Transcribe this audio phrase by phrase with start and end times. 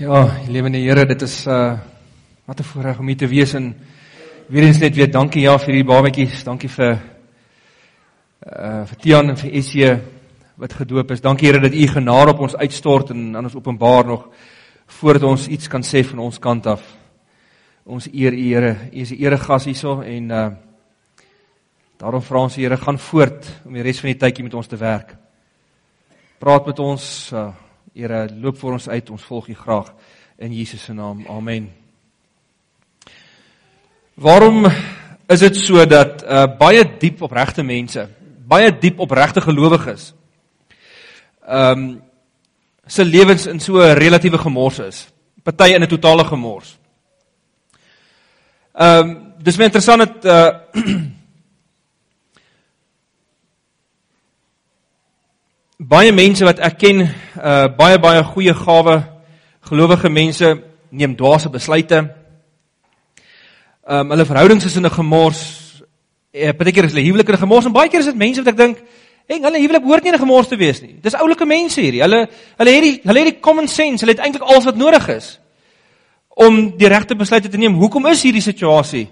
[0.00, 1.76] Ja, lewende Here, dit is uh
[2.46, 3.74] wat 'n voorreg om hier te wees en
[4.48, 6.98] weer eens net weer dankie ja vir die babatjies, dankie vir
[8.56, 10.00] uh vir Tian en vir Esie
[10.56, 11.20] wat gedoop is.
[11.20, 14.28] Dankie Here dat U genade op ons uitstort en aan ons openbaar nog
[14.86, 16.82] voordat ons iets kan sê van ons kant af.
[17.84, 18.76] Ons eer U Here.
[18.92, 20.50] U is die eregas hierso en uh
[21.98, 24.76] daarom vra ons Here gaan voort om die res van die tydjie met ons te
[24.76, 25.16] werk.
[26.38, 27.52] Praat met ons uh
[27.90, 29.10] Here, loop vir ons uit.
[29.10, 29.88] Ons volg U graag
[30.38, 31.24] in Jesus se naam.
[31.28, 31.66] Amen.
[34.14, 34.68] Waarom
[35.26, 38.06] is dit so dat uh baie diep opregte mense,
[38.46, 40.12] baie diep opregte gelowiges,
[41.46, 41.90] ehm um,
[42.90, 45.08] se lewens in so 'n relatiewe gemors is?
[45.42, 46.78] Party in 'n totale gemors.
[48.74, 51.19] Ehm um, dis baie interessant dat uh
[55.80, 57.06] baie mense wat ek ken,
[57.40, 58.96] uh baie baie goeie gawe
[59.64, 60.48] gelowige mense
[60.90, 62.02] neem dwaase besluite.
[63.88, 65.82] Um hulle verhoudings is in 'n gemors.
[66.34, 68.42] Eh baie keer is hulle huwelik in 'n gemors en baie keer is dit mense
[68.42, 68.82] wat ek dink,
[69.28, 72.02] "Eng, hulle huwelik hoort nie in 'n gemors te wees nie." Dis oulike mense hierdie.
[72.02, 75.08] Hulle hulle het die hulle het die common sense, hulle het eintlik alles wat nodig
[75.08, 75.38] is
[76.36, 77.74] om die regte besluite te neem.
[77.74, 79.08] Hoekom is hierdie situasie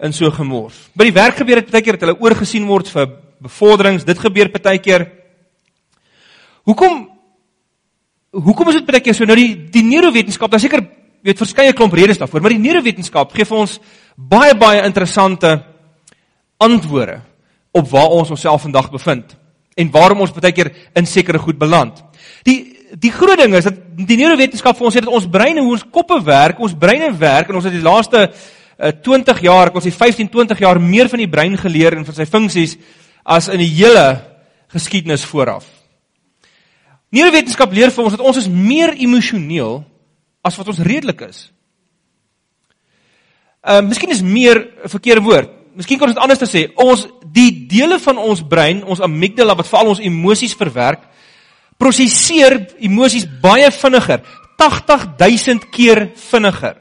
[0.00, 0.90] in so gemors?
[0.94, 3.06] By die werk gebeur dit baie keer dat hulle oorgesien word vir
[3.40, 4.04] bevorderings.
[4.04, 5.19] Dit gebeur baie keer
[6.68, 7.08] Hoekom
[8.30, 10.84] hoekom is dit baie keer so nou die die neurowetenskap, daar seker
[11.26, 13.78] weet verskeie klomp redes daarvoor, maar die neurowetenskap gee vir ons
[14.16, 15.56] baie baie interessante
[16.60, 17.20] antwoorde
[17.76, 19.36] op waar ons onsself vandag bevind
[19.78, 22.00] en waarom ons baie keer in sekere goed beland.
[22.44, 25.76] Die die groot ding is dat die neurowetenskap vir ons sê dat ons breine, hoe
[25.76, 29.76] ons koppe werk, ons breine werk en ons het die laaste uh, 20 jaar, ek
[29.78, 32.74] wil sê 15, 20 jaar meer van die brein geleer en van sy funksies
[33.22, 34.08] as in die hele
[34.74, 35.68] geskiedenis vooraf.
[37.10, 39.80] Neurowetenskap leer vir ons dat ons is meer emosioneel
[40.46, 41.48] as wat ons redelik is.
[43.66, 45.50] Ehm uh, miskien is meer 'n verkeerde woord.
[45.74, 46.72] Miskien kan ons dit anders te sê.
[46.74, 51.00] Ons die dele van ons brein, ons amygdala wat veral ons emosies verwerk,
[51.78, 54.20] prosesseer emosies baie vinniger,
[54.56, 56.76] 80000 keer vinniger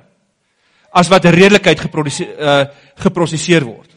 [0.92, 2.66] as wat redelikheid geproduseer uh,
[2.98, 3.90] geproseseer word.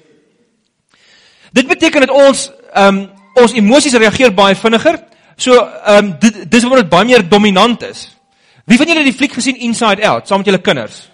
[1.53, 4.99] Dit beteken dat ons ehm um, ons emosies reageer baie vinniger
[5.43, 8.05] So, ehm um, dit dis waar dit baie meer dominant is.
[8.69, 11.09] Wie van julle het die fliek gesien Inside Out saam met julle kinders?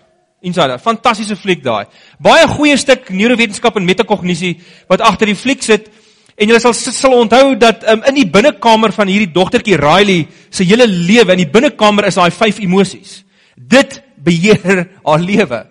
[0.45, 1.87] Inside Out, fantastiese fliek daai.
[2.21, 4.59] Baie goeie stuk neurowetenskap en metakognisie
[4.91, 5.89] wat agter die fliek sit.
[6.37, 10.67] En julle sal sal onthou dat um, in die binnekamer van hierdie dogtertjie Riley se
[10.69, 13.23] hele lewe in die binnekamer is daai vyf emosies.
[13.57, 15.63] Dit beheer haar lewe.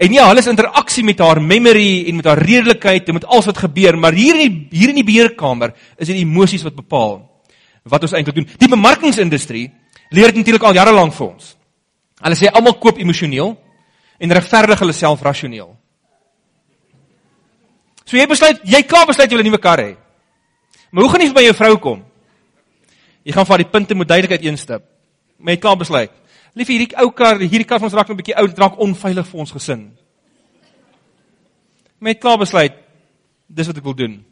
[0.00, 3.52] En ja, hulle is interaksie met haar memory en met haar redelikheid en met alles
[3.52, 7.20] wat gebeur, maar hier in die hier in die beheerkamer is dit emosies wat bepaal
[7.84, 8.48] wat ons eintlik doen.
[8.58, 9.66] Die bemarkingsindustrie
[10.10, 11.56] leer dit natuurlik al jare lank vir ons.
[12.24, 13.54] Hulle sê almal koop emosioneel
[14.18, 15.74] en regverdig hulle self rasioneel.
[18.04, 19.96] So jy besluit, jy klaar besluit jy wil 'n nuwe kar hê.
[20.90, 22.04] Maar hoe gaan jy by jou vrou kom?
[23.24, 24.82] Jy gaan vir die punte moet duidelikheid instip.
[25.38, 26.10] Maar jy klaar besluit.
[26.54, 29.40] Lief hierdie ou kar, hierdie kar van ons raak 'n bietjie oud, raak onveilig vir
[29.40, 29.96] ons gesin.
[32.00, 32.72] Met klaar besluit,
[33.48, 34.24] dis wat ek wil doen.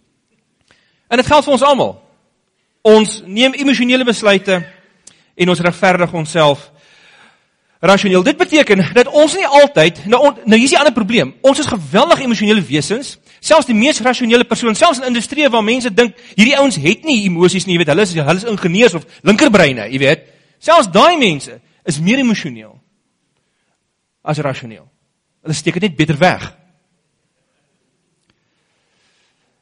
[1.09, 2.12] En dit geld vir ons almal.
[2.83, 4.59] Ons neem emosionele besluite
[5.35, 6.71] en ons regverdig onsself
[7.83, 8.23] rasioneel.
[8.23, 11.33] Dit beteken dat ons nie altyd nou on, nou hier is die ander probleem.
[11.43, 13.17] Ons is geweldig emosionele wesens.
[13.43, 17.25] Selfs die mees rasionele persoon, selfs in industrie waar mense dink hierdie ouens het nie
[17.27, 20.27] emosies nie, jy weet, hulle is hulle is ingenieurs of linkerbreine, jy weet.
[20.63, 22.77] Selfs daai mense is meer emosioneel
[24.23, 24.87] as rasioneel.
[25.43, 26.47] Hulle steek dit net beter weg.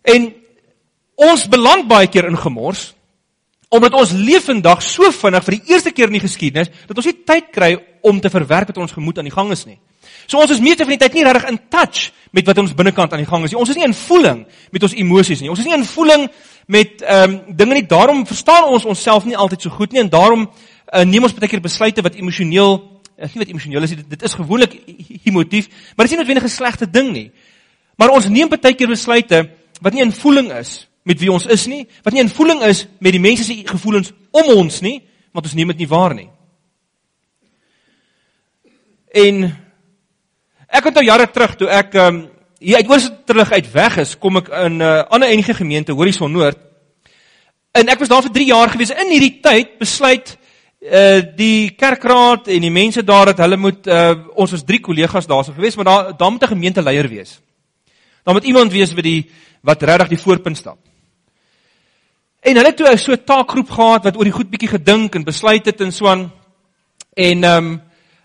[0.05, 0.29] En
[1.21, 2.91] ons beland baie keer in gemors
[3.71, 7.07] omdat ons leef vandag so vinnig vir die eerste keer in die geskiedenis dat ons
[7.07, 9.79] nie tyd kry om te verwerk wat ons gemoed aan die gang is nie.
[10.27, 13.15] So ons is meeste van die tyd nie regtig in touch met wat ons binnekant
[13.15, 13.61] aan die gang is nie.
[13.61, 14.43] Ons is nie in voeling
[14.75, 15.51] met ons emosies nie.
[15.53, 16.27] Ons is nie in voeling
[16.71, 17.87] met ehm um, dinge nie.
[17.87, 21.51] Daarom verstaan ons onsself nie altyd so goed nie en daarom uh, neem ons baie
[21.51, 22.79] keer besluite wat emosioneel,
[23.19, 24.77] uh, nie wat emosioneel is, dit, dit is gewoonlik
[25.31, 27.31] emotief, maar dit is nie noodwendig 'n slegte ding nie.
[27.99, 29.47] Maar ons neem baie keer besluite
[29.81, 32.85] wat nie in voeling is met wie ons is nie, wat nie in voeling is
[33.01, 35.01] met die mense se gevoelens om ons nie,
[35.33, 36.29] want ons neem dit nie waar nie.
[39.11, 39.47] En
[40.69, 42.25] ek onthou jare terug toe ek um,
[42.61, 46.31] hier uit Oosterlig uit weg is, kom ek in 'n uh, ander enige gemeente, Horison
[46.31, 46.59] Noord.
[47.73, 48.91] En ek was daar vir 3 jaar gewees.
[48.91, 50.37] In hierdie tyd besluit
[50.81, 55.27] uh die kerkraad en die mense daar dat hulle moet uh ons was drie kollegas
[55.27, 57.41] daarso gewees, maar daar daar moet 'n gemeenteleier wees.
[58.25, 59.31] Daar moet iemand wees wat die
[59.63, 60.79] wat regtig die voorpunt stap.
[62.41, 65.66] En hulle toe so 'n taakgroep gehad wat oor die goed bietjie gedink en besluit
[65.66, 66.33] het en so aan.
[67.15, 67.83] En ehm um,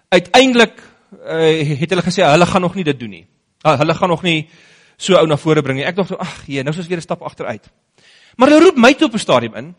[0.09, 0.79] uiteindelik
[1.25, 3.27] uh, het hulle gesê hulle gaan nog nie dit doen nie.
[3.65, 4.49] Uh, hulle gaan nog nie
[4.97, 5.85] so ou na vore bring nie.
[5.85, 7.69] Ek dink so ag, nee, nou is ons weer 'n stap agteruit.
[8.37, 9.75] Maar hulle roep my toe op 'n stadium in.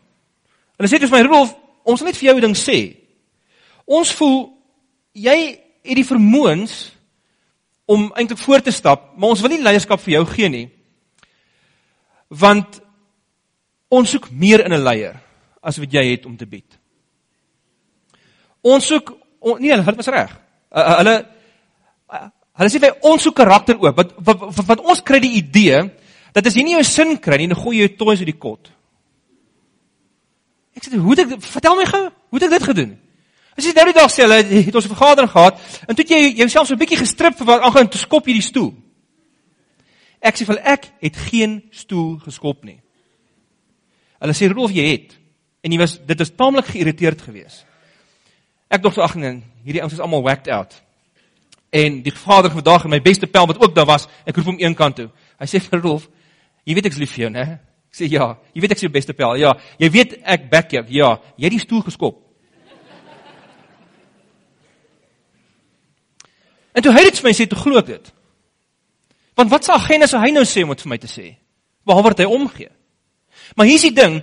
[0.77, 2.95] Hulle sê dis my Rudolf, ons wil net vir jou 'n ding sê.
[3.85, 4.53] Ons voel
[5.13, 6.91] jy het die vermoëns
[7.85, 10.69] om eintlik voor te stap, maar ons wil nie leierskap vir jou gee nie.
[12.27, 12.81] Want
[13.89, 15.15] ons soek meer in 'n leier
[15.61, 16.77] as wat jy het om te bied.
[18.61, 20.31] Ons soek on, nee, hulle is reg.
[20.71, 21.15] Uh, uh, hulle
[22.11, 23.95] uh, hulle sê vir ons soek karakter ook.
[23.95, 25.83] Wat wat, wat wat ons kry die idee
[26.33, 28.39] dat as jy nie jou sin kry nie, dan gooi jy jou toys uit die
[28.39, 28.71] kot.
[30.77, 32.97] Ek sê hoe het ek vertel my gou, hoe het ek dit gedoen?
[33.57, 35.55] As jy nou die dag sê hulle het ons 'n vergadering gehad
[35.87, 38.73] en toe jy jouself so 'n bietjie gestrip vir wat aangaan te skop hierdie stoel.
[40.21, 42.81] Ek sê vir ek het geen stoel geskop nie.
[44.21, 45.15] Hulle sê Rolf jy het
[45.65, 47.65] en jy was dit is taamlik geïrriteerd geweest.
[48.71, 50.75] Ek dink so ag nee, hierdie ouens is almal whacked out.
[51.71, 54.59] En die vader vandag en my beste pel wat ook daar was, ek roep hom
[54.61, 55.09] een kant toe.
[55.39, 56.07] Hy sê vir Rolf,
[56.67, 57.45] jy weet ek's lief vir jou, né?
[57.91, 59.37] Ek sê ja, jy weet ek's jou beste pel.
[59.39, 60.83] Ja, jy weet ek back jou.
[60.91, 62.23] Ja, jy het die stoel geskop.
[66.77, 68.09] En toe hy dit vir my sê, toe glo ek dit.
[69.37, 71.31] Want wat sal sou hy nou sê om dit vir my te sê?
[71.87, 72.69] Behalwe dat hy omgee.
[73.55, 74.21] Maar hier's die ding,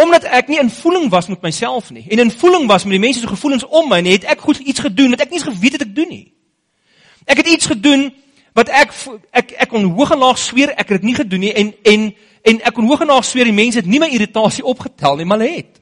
[0.00, 3.02] omdat ek nie in voeling was met myself nie en in voeling was met die
[3.02, 5.48] mense se gevoelens om my nie, het ek goed iets gedoen wat ek nie eens
[5.48, 6.32] geweet het ek doen nie.
[7.28, 8.08] Ek het iets gedoen
[8.56, 8.94] wat ek
[9.36, 12.08] ek ek kon hoog en laag sweer ek het dit nie gedoen nie en en
[12.40, 15.28] en ek kon hoog en laag sweer die mense het nie my irritasie opgetel nie,
[15.28, 15.80] maar hulle het.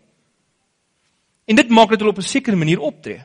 [1.49, 3.23] En dit maak dat hulle op 'n sekere manier optree.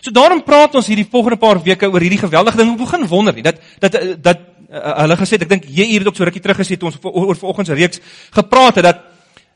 [0.00, 2.72] So daarom praat ons hierdie volgende paar weke oor hierdie geweldige ding.
[2.72, 4.38] Ek begin wonder nie dat dat dat
[4.74, 6.98] uh, hulle gesê ek dink jy hier het ook so rukkie terug gesê toe ons
[7.02, 8.00] oor vanoggend se reeks
[8.34, 9.04] gepraat het dat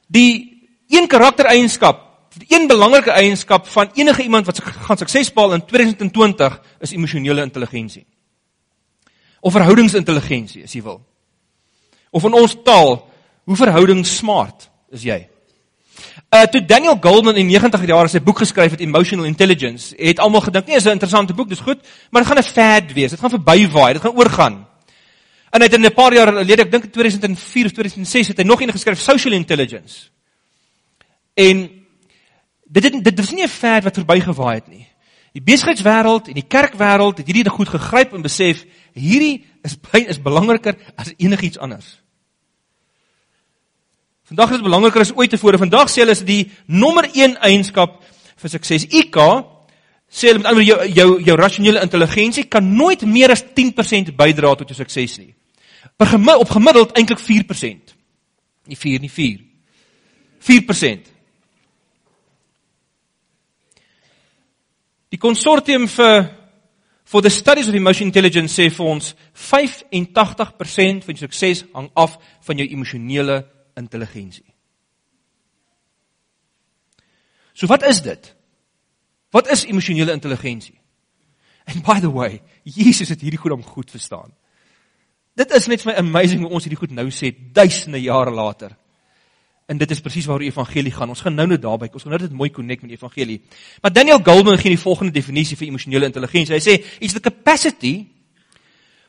[0.09, 2.05] die een karaktereienskap,
[2.49, 8.07] een belangrike eienskap van enige iemand wat gaan suksesvol in 2020 is emosionele intelligensie.
[9.41, 11.03] Of verhoudingsintelligensie, as jy wil.
[12.11, 13.03] Of in ons taal,
[13.45, 15.27] hoe verhoudingssmart is jy?
[16.29, 20.45] Uh toe Daniel Goldman in 90 jaar sy boek geskryf het Emotional Intelligence, het almal
[20.45, 21.81] gedink, nee, is 'n interessante boek, dis goed,
[22.11, 23.11] maar dit gaan 'n fad wees.
[23.11, 24.68] Dit gaan verbywaai, dit gaan oorgaan.
[25.51, 28.39] En hy het in 'n paar jaar gelede, ek dink in 2004 of 2006 het
[28.39, 30.11] hy nog een geskryf, Social Intelligence.
[31.35, 31.71] En
[32.65, 34.87] dit het dit was nie 'n fad wat verbygewaai het nie.
[35.33, 40.77] Die besigheidswêreld en die kerkwêreld het hierdie goed gegryp en besef hierdie is is belangriker
[40.97, 42.03] as enigiets anders.
[44.29, 45.59] Vandag is dit belangriker as ooit tevore.
[45.59, 48.03] Vandag sê hulle is die nommer 1 eienskap
[48.37, 48.85] vir sukses.
[48.85, 49.17] IQ
[50.09, 54.55] sê hulle met ander jou jou jou rasionele intelligensie kan nooit meer as 10% bydra
[54.55, 55.35] tot jou sukses nie.
[55.99, 57.95] Per gemiddeld op gemiddeld eintlik 4%.
[58.71, 59.41] Nie 4 nie 4.
[60.39, 61.09] 4%.
[65.09, 66.29] Die konsortium vir
[67.09, 72.19] for the studies of emotional intelligence sê vir ons 85% van jou sukses hang af
[72.45, 73.41] van jou emosionele
[73.81, 74.45] intelligensie.
[77.57, 78.35] So wat is dit?
[79.33, 80.77] Wat is emosionele intelligensie?
[81.67, 84.31] And by the way, Jesus het hierdie goed om goed verstaan.
[85.39, 88.75] Dit is net vir my amazing hoe ons hierdie goed nou sê duisende jare later.
[89.69, 91.13] En dit is presies waaroor die evangelie gaan.
[91.13, 93.39] Ons gaan nou net daarby, ons gaan nou dit mooi connect met die evangelie.
[93.85, 96.57] Maar Daniel Goleman gee die volgende definisie vir emosionele intelligensie.
[96.57, 98.09] Hy sê it's the capacity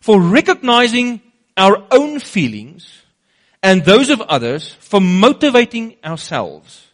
[0.04, 1.18] for recognizing
[1.58, 2.88] our own feelings
[3.64, 6.94] and those of others for motivating ourselves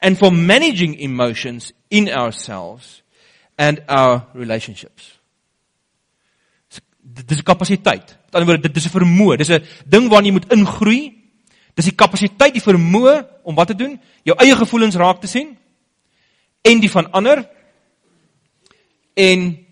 [0.00, 3.02] and for managing emotions in ourselves
[3.56, 5.18] and our relationships.
[7.04, 8.06] Dit is 'n kapasiteit.
[8.06, 11.12] Met ander woorde, dit is 'n vermoë, dis 'n ding waarna jy moet ingroei.
[11.74, 14.00] Dis die kapasiteit, die vermoë om wat te doen?
[14.22, 15.56] Jou eie gevoelens raak te sien
[16.62, 17.48] en die van ander
[19.14, 19.66] en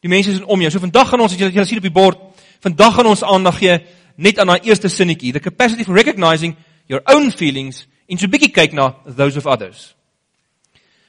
[0.00, 0.70] die mense is om jou.
[0.70, 2.18] So vandag gaan ons, as jy sien op die bord,
[2.60, 3.78] vandag gaan ons aandag gee
[4.16, 6.54] net aan daai eerste sinnetjie, the capacity for recognizing
[6.86, 9.94] your own feelings en so 'n bietjie kyk na those of others.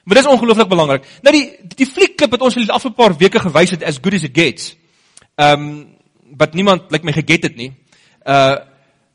[0.04, 1.04] Maar dit is ongelooflik belangrik.
[1.22, 4.14] Nou die die fliekklip wat ons vir die afgelope paar weke gewys het as good
[4.14, 4.76] as it gets.
[5.36, 5.96] Ehm um,
[6.36, 7.72] wat niemand lyk like my geget het nie.
[8.24, 8.56] Uh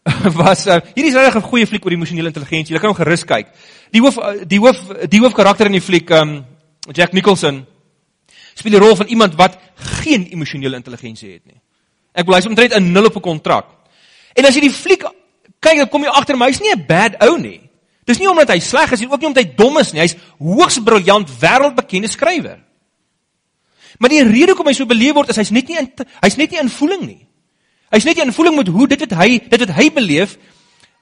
[0.41, 2.73] was uh, hierdie is regtig 'n goeie fliek oor emosionele intelligensie.
[2.73, 3.51] Jy kan hom gerus kyk.
[3.91, 6.45] Die hoof die hoof die hoofkarakter in die fliek ehm um,
[6.93, 7.65] Jack Nicholson
[8.55, 9.57] speel die rol van iemand wat
[10.01, 11.59] geen emosionele intelligensie het nie.
[12.13, 13.65] Ek wil hy's omtrent 'n nul op 'n kontrak.
[14.35, 15.03] En as jy die fliek
[15.59, 17.61] kyk, dan kom jy agter my, hy's nie 'n bad ou nie.
[18.05, 20.01] Dis nie omdat hy sleg is nie, ook nie omdat hy dom is nie.
[20.01, 22.59] Hy's hoogs briljant, wêreldbekende skrywer.
[24.01, 26.59] Maar die rede hoekom hy so beleef word is hy's net nie hy's net nie
[26.59, 27.19] in voeling nie.
[27.93, 30.39] Hy's net nie in voeling met hoe dit wat hy dit wat hy beleef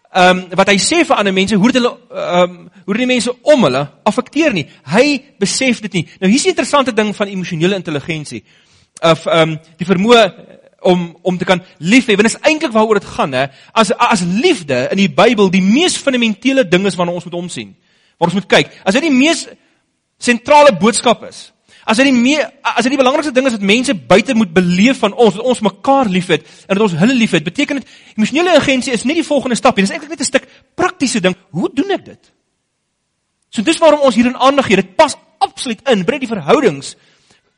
[0.10, 3.06] ehm um, wat hy sê vir ander mense, hoe dit hulle ehm um, hoe die
[3.06, 4.66] mense om hulle affekteer nie.
[4.90, 6.06] Hy besef dit nie.
[6.20, 8.44] Nou hier's 'n interessante ding van emosionele intelligensie.
[9.02, 10.24] Of ehm um, die vermoë
[10.82, 12.18] om om te kan lief hê.
[12.18, 13.46] Want dit is eintlik waaroor dit gaan, hè.
[13.72, 17.76] As as liefde in die Bybel die mees fundamentele ding is waarna ons moet omsien.
[18.18, 18.74] Waar ons moet kyk.
[18.84, 19.48] As dit die mees
[20.18, 21.52] sentrale boodskap is.
[21.86, 25.00] As dit die mee, as dit die belangrikste ding is wat mense buite moet beleef
[25.00, 28.94] van ons, dat ons mekaar liefhet en dat ons hulle liefhet, beteken dit emosionele intelligensie
[28.94, 29.86] is nie die volgende stap nie.
[29.86, 31.36] Dit is eintlik net 'n stuk praktiese ding.
[31.52, 32.32] Hoe doen ek dit?
[33.50, 34.76] So dis waarom ons hierin aandag gee.
[34.76, 36.96] Dit pas absoluut in binne die verhoudings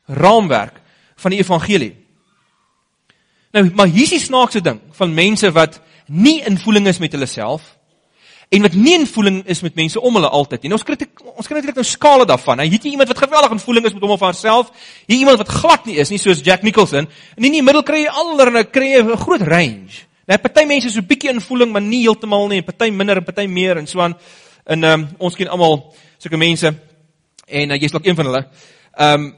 [0.06, 0.80] raamwerk
[1.16, 1.96] van die evangelie.
[3.52, 7.12] Nou, maar hier is die snaakse ding van mense wat nie in voeling is met
[7.12, 7.76] hulle self
[8.52, 10.70] en wat nie in voeling is met mense om hulle altyd nie.
[10.72, 10.96] Nou, ons kry
[11.32, 12.58] ons kry natuurlik nou skale daarvan.
[12.60, 14.72] Nou, hier het jy iemand wat geweldig in voeling is met hom of haarself,
[15.08, 18.02] hier iemand wat glad nie is nie soos Jack Nicholson en in die middel kry
[18.02, 20.04] jy allerlei kry jy 'n groot range.
[20.28, 23.24] Nou, party mense is so bietjie in voeling, maar nie heeltemal nie, party minder en
[23.24, 24.14] party meer en so aan.
[24.66, 26.66] En ehm um, ons ken almal sulke mense
[27.48, 28.46] en uh, jy's dalk een van hulle.
[28.98, 29.34] Ehm um,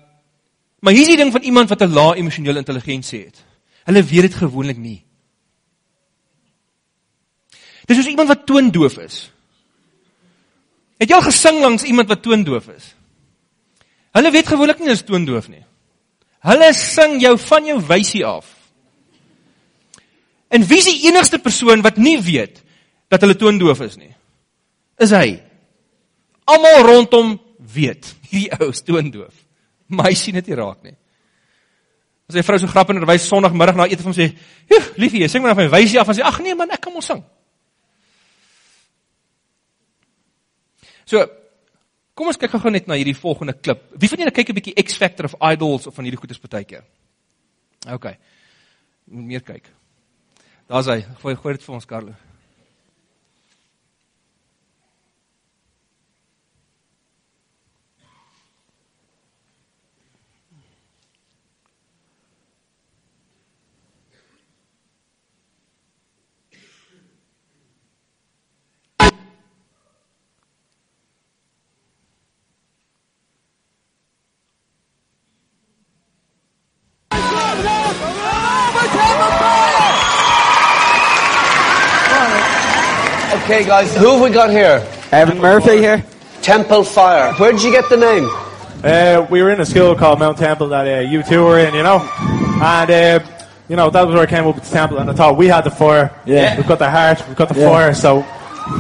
[0.84, 3.44] maar hier is die ding van iemand wat 'n lae emosionele intelligensie het.
[3.84, 5.04] Hulle weet dit gewoonlik nie.
[7.84, 9.18] Dis soos iemand wat toondoof is.
[11.00, 12.90] Het jy al gesing langs iemand wat toondoof is?
[14.14, 15.64] Hulle weet gewoonlik nie is toondoof nie.
[16.44, 18.46] Hulle sing jou van jou wysie af.
[20.54, 22.60] En wie is die enigste persoon wat nie weet
[23.10, 24.12] dat hulle toondoof is nie?
[25.02, 25.40] Is hy.
[26.46, 27.38] Almal rondom
[27.74, 29.32] weet hierdie ou is toondoof.
[29.90, 30.94] Maar hy sien dit nie raak nie.
[32.28, 34.30] As sy vrou so grappig en wys Sondagmiddag na ete van sê,
[34.70, 36.92] "Joe, liefie, sing maar na my wysie af." En sê, "Ag nee man, ek kan
[36.92, 37.22] mos sing."
[41.04, 41.24] So,
[42.14, 43.82] kom ons kyk gou net na hierdie volgende klip.
[43.98, 46.84] Wie van julle kyk 'n bietjie X Factor of Idols of van hierdie goedes partykeer?
[47.92, 48.16] OK.
[49.06, 49.68] Moet meer kyk.
[50.66, 51.02] Daar's hy.
[51.20, 52.14] Gooi gooi dit vir ons Carlo.
[83.54, 84.84] Okay, guys, who have we got here?
[85.12, 86.04] Evan Murphy here.
[86.42, 87.32] Temple Fire.
[87.34, 88.28] Where did you get the name?
[88.82, 91.72] Uh, we were in a school called Mount Temple that uh, you two were in,
[91.72, 93.20] you know, and uh,
[93.68, 95.46] you know that was where I came up with the temple, and I thought we
[95.46, 96.10] had the fire.
[96.26, 96.56] Yeah.
[96.56, 97.68] we've got the heart, we've got the Yeah.
[97.70, 98.26] fire, so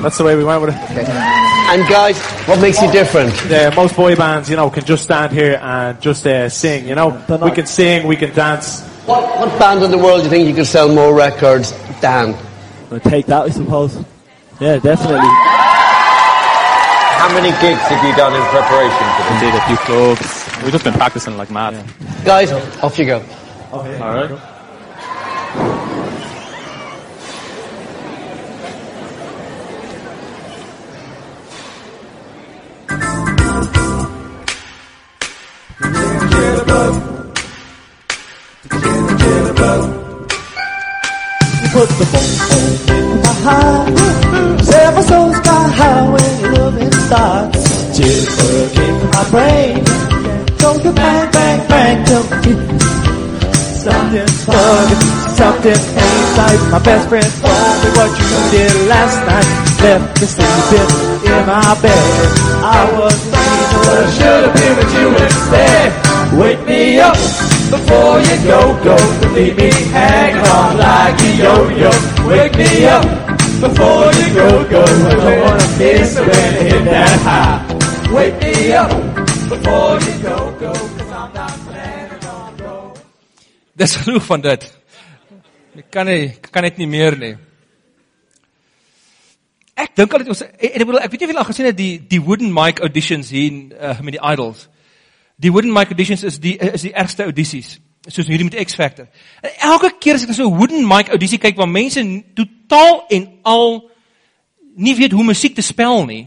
[0.02, 1.08] that's the way we went with it.
[1.08, 3.32] And guys, what makes you different?
[3.48, 6.88] Uh, most boy bands, you know, can just stand here and just uh, sing.
[6.88, 8.82] You know, we can sing, we can dance.
[9.06, 12.34] What, what band in the world do you think you could sell more records than?
[12.90, 14.04] I'll take that, I suppose.
[14.60, 15.18] Yeah, definitely.
[17.18, 19.40] How many gigs have you done in preparation for this?
[19.40, 20.62] did a few clubs.
[20.62, 21.84] We've just been practicing like mad.
[22.24, 23.24] Guys, off you go.
[23.72, 24.30] All right.
[41.72, 42.53] Put the phone
[47.14, 47.62] starts.
[47.94, 49.84] Jitterbug in my brain.
[50.58, 52.26] Don't go to bang, bang, bang, jump.
[53.84, 55.04] Something's bugging,
[55.38, 56.60] something ain't right.
[56.72, 59.50] My best friend told me what you did last night.
[59.84, 60.90] Left me sleeping
[61.30, 62.06] in my bed.
[62.64, 65.88] I was I should have been with you instead.
[66.40, 68.96] Wake me up before you go, go
[69.34, 71.92] leave me hanging on like a yo-yo.
[72.28, 73.04] Wake me up
[73.64, 74.82] before you go, go.
[74.82, 77.58] I don't wanna miss when I hit that high.
[78.14, 78.90] Wake me up
[79.52, 80.72] before you go, go.
[80.72, 83.00] Cause I'm not planning on going.
[83.76, 84.68] Dis genoeg van dit.
[85.74, 87.32] Ek kan nie ek kan net nie meer nie.
[89.74, 91.70] Ek dink al dit ons en ek bedoel ek weet nie of julle al gesien
[91.72, 94.68] het die die wooden mic auditions hier uh, met die idols.
[95.36, 97.78] Die wooden mic auditions is die is die ergste audisies
[98.12, 99.06] soos hierdie met X Factor.
[99.40, 102.00] En elke keer as ek na so 'n wooden mic audisie kyk waar mense
[102.34, 103.90] totaal en al
[104.76, 106.26] nie weet hoe musiek te spel nie,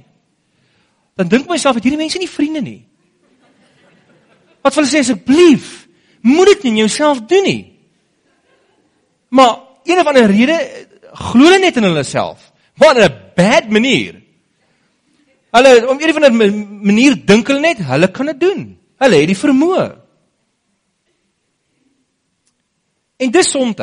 [1.15, 2.85] dan dink myself het hierdie mense nie vriende nie.
[4.63, 5.87] Wat wil hulle sê asseblief?
[6.21, 7.73] Moet dit nie jouself doen nie.
[9.29, 12.51] Maar een of ander rede eh, glo hulle net in hulle self.
[12.75, 14.21] Maar in 'n bad manier.
[15.51, 18.77] Hulle om een of ander ma- manier dink hulle net hulle kan dit doen.
[18.97, 19.87] Hulle het die vermoë.
[23.17, 23.77] En dis soms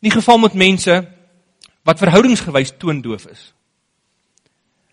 [0.00, 0.94] in die geval met mense
[1.84, 3.52] wat verhoudingsgewys toondoof is.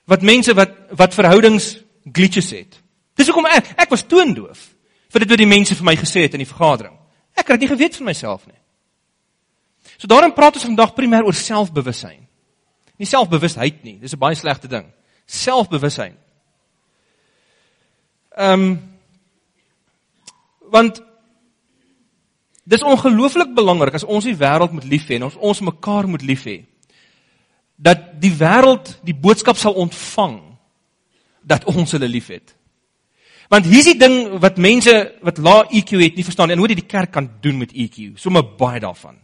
[0.08, 1.78] Wat mense wat wat verhoudings
[2.12, 2.80] glitches het.
[3.16, 4.60] Dis hoekom ek ek was toondoof
[5.12, 6.96] vir dit wat die mense vir my gesê het in die vergadering.
[7.36, 8.60] Ek het dit nie geweet van myself nie.
[9.98, 12.28] So daarom praat ons vandag primêr oor selfbewussyn.
[12.98, 14.92] Nie selfbewustheid nie, dis 'n baie slegte ding.
[15.26, 16.18] Selfbewussyn.
[18.38, 18.80] Ehm um,
[20.70, 21.02] want
[22.64, 26.26] dis ongelooflik belangrik as ons die wêreld moet lief hê en ons ons mekaar moet
[26.28, 26.58] lief hê
[27.78, 30.42] dat die wêreld die boodskap sal ontvang
[31.48, 32.56] dat ons hulle liefhet.
[33.48, 36.82] Want hier's die ding wat mense wat lae EQ het nie verstaan en hoe dit
[36.82, 38.18] die kerk kan doen met EQ.
[38.20, 39.16] Sommige baie daarvan.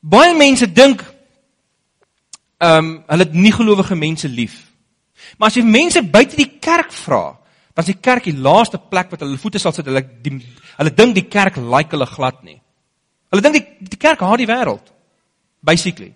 [0.00, 1.02] Baie mense dink
[2.62, 4.60] ehm um, hulle het nie gelowige mense lief.
[5.38, 7.38] Maar as jy mense buite die kerk vra,
[7.74, 9.86] dan is die kerk die laaste plek wat hulle voete sal sit.
[9.88, 10.34] Hulle die,
[10.76, 12.58] hulle dink die kerk like hulle glad nie.
[13.32, 13.64] Hulle dink die,
[13.94, 14.92] die kerk haat die wêreld.
[15.64, 16.12] Basically.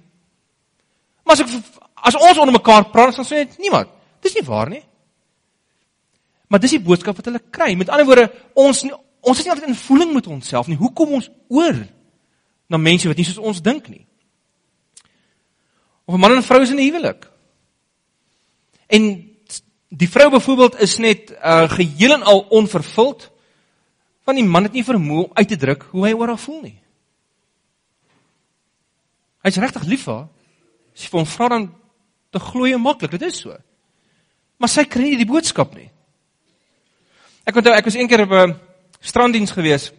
[1.25, 1.55] Maar as ek
[2.07, 3.91] as ons onder mekaar praat, dan sê net niemand.
[4.23, 4.83] Dis nie waar nie.
[6.47, 7.73] Maar dis die boodskap wat hulle kry.
[7.75, 8.85] Met ander woorde, ons
[9.27, 10.79] ons is nie altyd in voeling met onsself nie.
[10.79, 11.81] Hoe kom ons oor
[12.71, 14.05] na mense wat nie soos ons dink nie?
[16.07, 17.27] Of 'n man en 'n vrou is in 'n huwelik.
[18.87, 19.37] En
[19.89, 23.31] die vrou byvoorbeeld is net uh geheel en al onvervuld
[24.27, 26.63] want die man het nie vermoë om uit te druk hoe hy oor haar voel
[26.65, 26.79] nie.
[29.47, 30.25] Hy's regtig lief vir haar.
[30.99, 31.69] Sy vir hom vra dan
[32.35, 33.55] te glo jy maklik, dit is so.
[34.59, 35.87] Maar sy kry nie die boodskap nie.
[37.47, 38.57] Ek onthou ek was eendag op 'n
[39.01, 39.93] stranddiens gewees.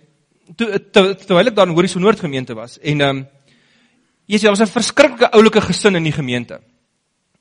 [0.57, 3.27] Toe terwyl ek daar in Horison Noord gemeente was en ehm um,
[4.27, 6.59] Jesus, daar was 'n verskriklike oulike gesin in die gemeente.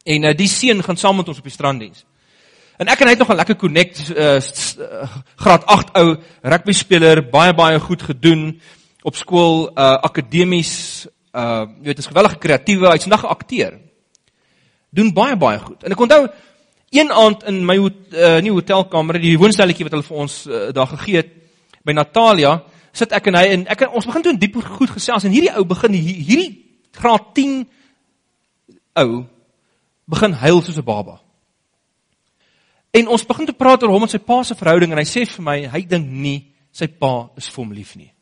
[0.07, 2.05] En uh, die seun gaan saam met ons op die stranddiens.
[2.79, 4.39] En ek en hy het nog 'n lekker connect uh,
[5.43, 8.61] graad 8 ou rugby speler, baie baie goed gedoen
[9.03, 13.79] op skool, uh akademies, uh jy weet, is geweldige kreatiewe, hy's nog 'n akteur.
[14.91, 15.83] Doen baie baie goed.
[15.83, 16.29] En ek onthou
[16.91, 20.87] een aand in my uh, nie hotelkamer, die woonstelletjie wat hulle vir ons uh, daar
[20.87, 21.33] gegee het
[21.85, 25.25] by Natalia, sit ek en hy en ek en ons begin toe diep goed gesels
[25.25, 26.51] en hierdie ou begin hierdie
[26.93, 27.67] graad 10
[29.03, 29.25] ou
[30.07, 31.21] begin huil soos 'n baba.
[32.91, 35.27] En ons begin te praat oor hom en sy pa se verhouding en hy sê
[35.27, 38.13] vir my hy dink nie sy pa is vir hom lief nie.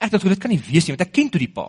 [0.00, 1.68] Ek dink dit kan nie wees nie want ek ken toe die pa.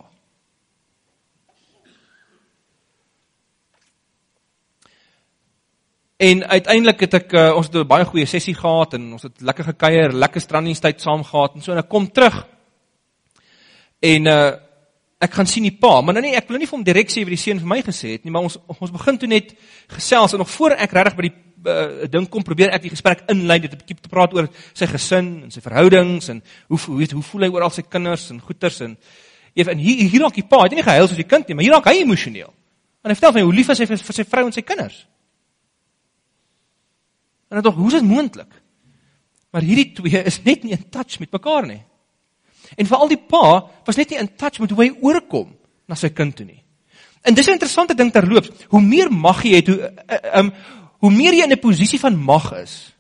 [6.20, 9.42] En uiteindelik het ek uh, ons het 'n baie goeie sessie gehad en ons het
[9.42, 12.46] lekker gekuier, lekker strandingstyd saam gehad en so en ek kom terug.
[14.02, 14.69] En uh
[15.20, 17.26] ek gaan sien die pa, maar nou nie ek wil nie vir hom direk sê
[17.26, 19.52] wat die seun vir my gesê het nie, maar ons ons begin toe net
[19.92, 23.26] gesels en nog voor ek regtig by die uh, ding kom probeer ek die gesprek
[23.32, 26.98] inlei dit 'n bietjie te praat oor sy gesin en sy verhoudings en hoe hoe
[27.02, 28.96] weet hoe voel hy oor al sy kinders en goeters en
[29.54, 31.56] eef en hier hier raak die pa, hy het nie gehuil soos die kind nie,
[31.56, 32.54] maar hier raak hy emosioneel.
[33.04, 35.04] En hy vertel my hoe lief hy is vir, vir sy vrou en sy kinders.
[37.50, 38.52] En dan tog, hoe is dit moontlik?
[39.52, 41.82] Maar hierdie twee is net nie in touch met mekaar nie.
[42.76, 45.56] En veral die pa was net nie in touch met hoe hy oorkom
[45.90, 46.64] na sy kind toe nie.
[47.22, 48.50] En dis 'n interessante ding terloops.
[48.70, 50.54] Hoe meer mag jy het, hoe uh, um
[51.00, 52.94] hoe meer jy in 'n posisie van mag is,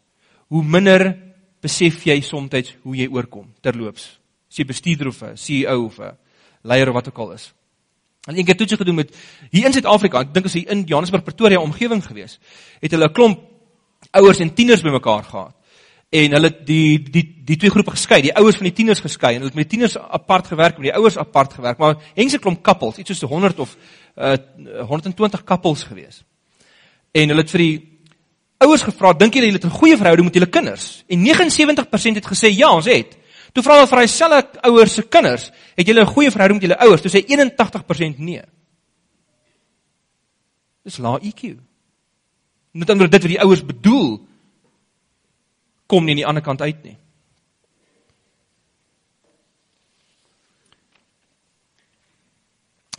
[0.48, 1.18] hoe minder
[1.62, 4.20] besef jy soms hoe jy oorkom terloops.
[4.50, 6.18] As jy bestuurder of 'n CEO of 'n
[6.64, 7.54] leier of wat ook al is.
[8.28, 9.16] En ek het toets gedoen met
[9.52, 12.40] hier in Suid-Afrika, ek dink as hy in Johannesburg Pretoria omgewing gewees,
[12.82, 13.40] het hulle 'n klomp
[14.12, 15.59] ouers en tieners bymekaar gehad
[16.10, 19.44] en hulle die die die twee groepe geskei, die ouers van die tieners geskei en
[19.44, 22.64] hulle het met die tieners apart gewerk en die ouers apart gewerk, maar hengse klomp
[22.66, 23.76] kappels, iets soos 100 of
[24.18, 24.36] uh
[24.90, 26.24] 120 kappels gewees.
[27.14, 27.76] En hulle het vir die
[28.66, 31.04] ouers gevra, dink julle hulle het 'n goeie verhouding met julle kinders?
[31.08, 33.18] En 79% het gesê ja, ons het.
[33.54, 36.70] Toe vra hulle vir daai selfe ouers se kinders, het julle 'n goeie verhouding met
[36.70, 37.02] julle ouers?
[37.02, 38.42] Toe sê 81% nee.
[40.84, 41.58] Dis lae EQ.
[42.72, 44.29] Met ander dit wat die ouers bedoel
[45.90, 46.98] kom nie aan die ander kant uit nie.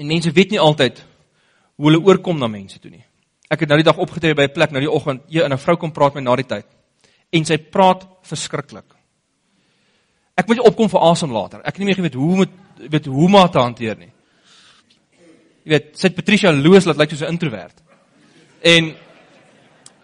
[0.01, 1.03] En mense weet nie altyd
[1.77, 3.05] hoe hulle oorkom na mense toe nie.
[3.51, 5.59] Ek het nou die dag opgetree by 'n plek nou die oggend, jy en 'n
[5.59, 6.67] vrou kom praat met na die tyd.
[7.33, 8.95] En sy praat verskriklik.
[10.37, 11.61] Ek moet opkom vir asem later.
[11.61, 12.51] Ek het nie meer geweet hoe moet
[12.91, 14.13] weet hoe om haar te hanteer nie.
[15.65, 17.83] Jy weet, sy het Patricia Loos laat lyk soos 'n introwert.
[18.61, 18.95] En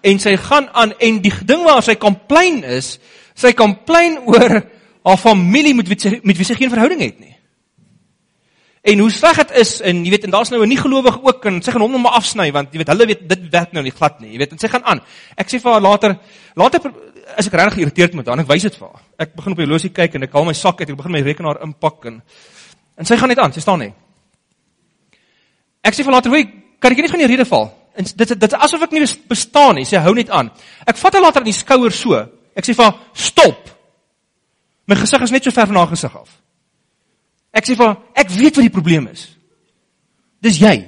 [0.06, 2.96] en sy gaan aan en die ding waar sy komplain is,
[3.34, 4.60] sy komplain oor
[5.06, 7.34] haar familie met wie sy met wie sy geen verhouding het nie.
[8.86, 11.46] En hoe sleg dit is en jy weet en daar's nou 'n nie gelowige ook
[11.46, 13.82] en sy gaan hom nog maar afsny want jy weet hulle weet dit werk nou
[13.82, 14.32] nie glad nie.
[14.32, 15.00] Jy weet en sy gaan aan.
[15.36, 16.18] Ek sê vir haar later
[16.54, 16.92] later
[17.38, 19.02] is ek regtig geïrriteerd met haar en ek wys dit vir haar.
[19.18, 21.12] Ek begin op die horlosie kyk en ek haal my sak uit en ek begin
[21.12, 22.22] my rekenaar inpak en
[22.96, 23.96] En sy gaan net aan, sy staan net.
[25.84, 26.44] Ek sê vir later, "Hoe
[26.80, 29.78] kan ek nie van die rede val?" En dit dit is asof ek nie bestaan
[29.78, 29.86] nie.
[29.88, 30.50] Sy hou net aan.
[30.84, 32.18] Ek vat haar later aan die skouer so.
[32.56, 33.70] Ek sê vir haar, "Stop."
[34.86, 36.42] My gesig is net so ver van haar gesig af.
[37.52, 39.28] Ek sê vir haar, "Ek weet wat die probleem is."
[40.40, 40.84] Dis jy.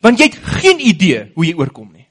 [0.00, 2.06] Want jy het geen idee hoe jy oorkom nie.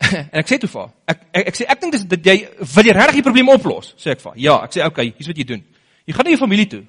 [0.32, 2.36] en ek sê toe vir haar, ek ek, ek sê ek dink dis dat jy
[2.74, 4.38] wil jy regtig die probleem oplos, sê ek vir haar.
[4.38, 5.64] Ja, ek sê okay, hier's wat jy doen.
[6.10, 6.80] Jy gaan na jou familie toe.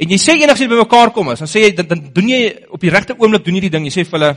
[0.00, 2.40] En jy sê enigsins by mekaar kom is, dan sê jy dan, dan doen jy
[2.76, 3.86] op die regte oomblik doen jy die ding.
[3.88, 4.30] Jy sê vir hulle,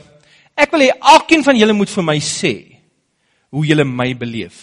[0.56, 2.53] ek wil hê elkeen van julle moet vir my sê
[3.51, 4.62] hoe julle my beleef.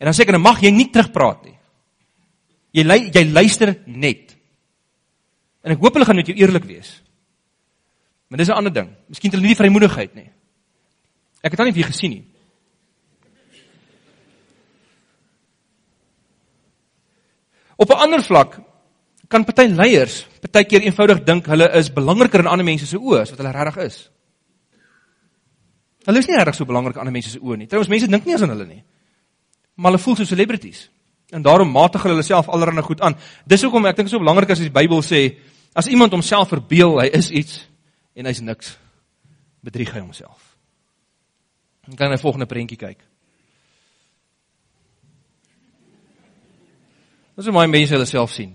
[0.00, 1.56] En dan sê ek dan mag jy nie terugpraat nie.
[2.80, 4.32] Jy jy luister net.
[5.64, 6.96] En ek hoop hulle gaan met jou eerlik wees.
[8.28, 8.88] Maar dis 'n ander ding.
[9.08, 10.30] Miskien het hulle nie die vrymoedigheid nie.
[11.44, 12.24] Ek het al nie weer gesien nie.
[17.76, 18.60] Op 'n ander vlak
[19.28, 23.30] kan party leiers partykeer eenvoudig dink hulle is belangriker in ander mense se oë as
[23.30, 24.10] wat hulle regtig is.
[26.04, 27.66] Hulle is nie regtig so belangrik aan ander mense se oë nie.
[27.66, 28.84] Trouwens mense dink nie aan hulle nie.
[29.76, 30.90] Maar hulle voel so celebrities.
[31.32, 33.16] En daarom matig hulle self allerhande goed aan.
[33.46, 35.38] Dis hoekom ek dink so belangrik as die Bybel sê
[35.74, 37.64] as iemand homself verbeel hy is iets
[38.14, 38.76] en hy's niks,
[39.64, 40.54] bedrieg hy homself.
[41.96, 43.00] Kan na die volgende prentjie kyk.
[47.34, 48.52] Dis hoe baie mense hulle self sien.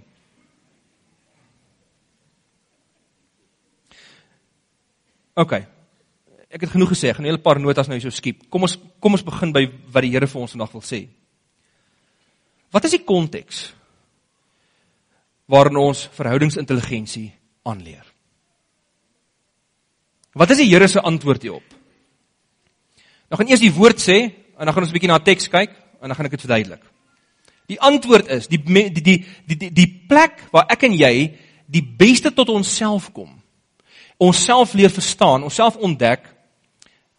[5.39, 5.55] OK.
[6.49, 8.49] Ek het genoeg gesê, 'n hele paar notas nou hier so skiep.
[8.49, 11.07] Kom ons kom ons begin by wat die Here vir ons vandag wil sê.
[12.71, 13.73] Wat is die konteks
[15.47, 17.33] waarin ons verhoudingsintelligensie
[17.65, 18.05] aanleer?
[20.33, 21.75] Wat is die Here se antwoord hierop?
[23.29, 25.69] Nou gaan eers die woord sê en dan gaan ons 'n bietjie na teks kyk
[26.01, 26.98] en dan gaan ek dit verduidelik.
[27.69, 29.03] Die antwoord is die die die
[29.45, 31.13] die die, die plek waar ek en jy
[31.69, 33.29] die beste tot onsself kom.
[34.19, 36.25] Onsself leer verstaan, onsself ontdek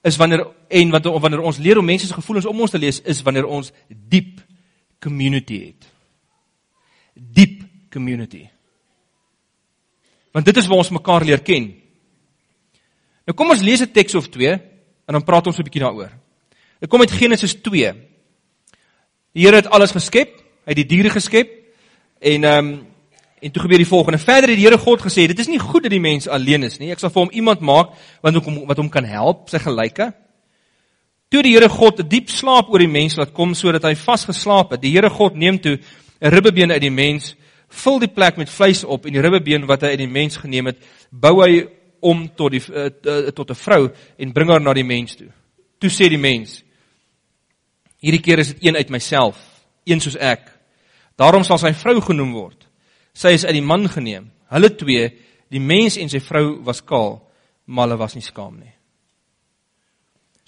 [0.05, 3.01] is wanneer en wat wanneer ons leer om mense se gevoelens om ons te lees
[3.05, 4.41] is wanneer ons diep
[5.01, 5.87] community het.
[7.15, 8.49] Diep community.
[10.35, 11.73] Want dit is waar ons mekaar leer ken.
[13.27, 14.59] Nou kom ons lees 'n teks of twee
[15.11, 16.11] En dan praat ons 'n bietjie daaroor.
[16.79, 17.93] Dit kom uit Genesis 2.
[19.33, 20.40] Die Here het alles geskep.
[20.71, 21.51] Het die diere geskep.
[22.21, 22.71] En ehm um,
[23.41, 24.19] en toe gebeur die volgende.
[24.21, 26.79] Verder het die Here God gesê, dit is nie goed dat die mens alleen is
[26.81, 26.91] nie.
[26.93, 30.11] Ek sal vir hom iemand maak wat hom wat hom kan help, sy gelyke.
[31.33, 34.73] Toe die Here God 'n diep slaap oor die mens laat kom sodat hy vasgeslaap
[34.73, 34.83] het.
[34.83, 35.79] Die Here God neem toe
[36.21, 37.35] 'n ribbebeen uit die mens,
[37.69, 40.67] vul die plek met vleis op en die ribbebeen wat hy uit die mens geneem
[40.67, 40.77] het,
[41.11, 41.67] bou hy
[42.01, 45.29] om tot die uh, tot 'n vrou en bring haar na die mens toe.
[45.79, 46.63] Toe sê die mens:
[48.01, 49.37] Hierdie keer is dit een uit myself,
[49.85, 50.50] een soos ek.
[51.21, 52.65] Daarom sal sy vrou genoem word.
[53.13, 54.31] Sy is uit die man geneem.
[54.51, 55.11] Hulle twee,
[55.53, 57.19] die mens en sy vrou was kaal,
[57.69, 58.73] maar hulle was nie skaam nie.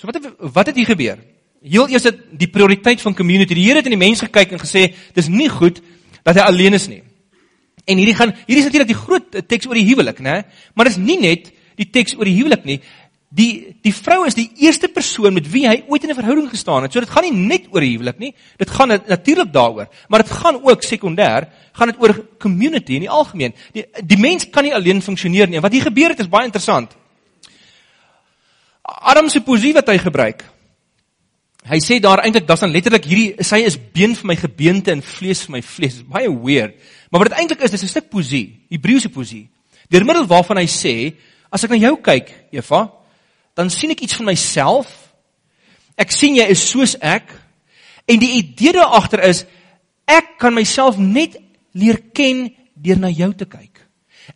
[0.01, 1.21] So wat het wat het hier gebeur?
[1.63, 3.55] Heel eers dit die prioriteit van community.
[3.55, 5.79] Die Here het in die mens gekyk en gesê, dis nie goed
[6.27, 7.03] dat hy alleen is nie.
[7.87, 10.43] En hierdie gaan hierdie is natuurlik die groot teks oor die huwelik, né?
[10.75, 12.81] Maar dit is nie net die teks oor die huwelik nie.
[13.33, 16.83] Die die vrou is die eerste persoon met wie hy ooit in 'n verhouding gestaan
[16.83, 16.93] het.
[16.93, 18.35] So dit gaan nie net oor huwelik nie.
[18.59, 23.11] Dit gaan natuurlik daaroor, maar dit gaan ook sekondêr, gaan dit oor community in die
[23.11, 23.55] algemeen.
[23.73, 25.61] Die die mens kan nie alleen funksioneer nie.
[25.61, 26.97] Wat hier gebeur het is baie interessant.
[28.83, 30.45] Adam se poesie wat hy gebruik.
[31.63, 35.03] Hy sê daar eintlik daar's dan letterlik hierdie sy is been vir my gebeente en
[35.03, 35.95] vlees vir my vlees.
[35.95, 36.75] Dit is baie weird.
[37.11, 39.49] Maar wat dit eintlik is, dis 'n stuk poesie, Hebreëse poesie.
[39.89, 41.15] Deur middel waarvan hy sê,
[41.51, 42.91] as ek na jou kyk, Eva,
[43.59, 44.91] dan sien ek iets van myself.
[46.01, 47.29] Ek sien jy is soos ek.
[48.09, 49.45] En die idee daar agter is
[50.09, 51.39] ek kan myself net
[51.79, 53.85] leer ken deur na jou te kyk.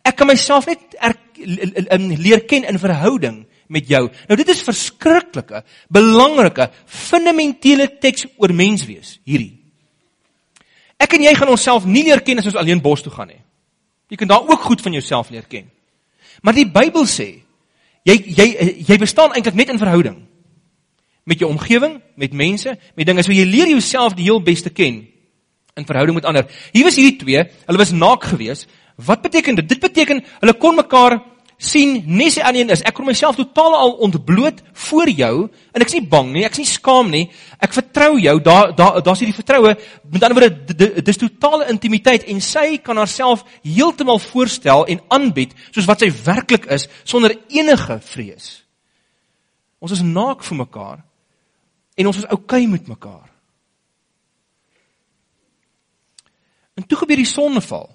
[0.05, 4.05] Ek kan myself net er, leer ken in verhouding met jou.
[4.29, 9.55] Nou dit is verskriklike, belangrike, fundamentele teks oor menswees hierdie.
[10.97, 13.41] Ek en jy gaan onsself nie leer ken as ons alleen bos toe gaan nie.
[14.09, 15.67] Jy kan daar ook goed van jouself leer ken.
[16.41, 17.29] Maar die Bybel sê
[18.07, 18.47] jy jy
[18.87, 20.17] jy bestaan eintlik net in verhouding
[21.27, 23.23] met jou omgewing, met mense, met dinge.
[23.23, 25.01] So jy leer jouself die heel beste ken
[25.77, 26.47] in verhouding met ander.
[26.71, 28.69] Hier was hierdie twee, hulle was naak geweest.
[28.95, 29.67] Wat beteken dit?
[29.75, 31.19] Dit beteken hulle kon mekaar
[31.57, 32.83] sien nie sy aan een is.
[32.85, 35.33] Ek kom myself totaal al ontbloot voor jou
[35.73, 37.23] en ek's nie bang nie, ek's nie skaam nie.
[37.63, 38.35] Ek vertrou jou.
[38.45, 39.73] Daar daar daar's hierdie vertroue.
[40.11, 45.89] Met ander woorde, dis totale intimiteit en sy kan haarself heeltemal voorstel en aanbied soos
[45.89, 48.51] wat sy werklik is sonder enige vrees.
[49.81, 51.01] Ons is naak vir mekaar.
[51.97, 53.25] En ons was oukei okay met mekaar.
[56.77, 57.89] En toe gebeur die sondeval.